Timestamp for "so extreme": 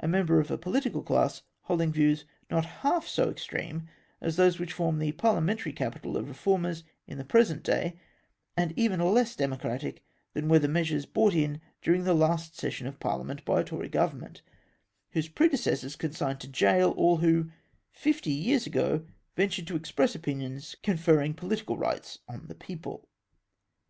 3.08-3.88